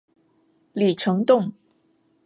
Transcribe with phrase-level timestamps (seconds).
[0.73, 1.53] 李成栋。